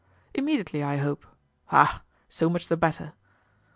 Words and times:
"Immediately, 0.33 0.81
I 0.81 0.97
hope." 0.97 1.27
"Ah! 1.71 2.01
so 2.27 2.49
much 2.49 2.69
the 2.69 2.75
better!" 2.75 3.13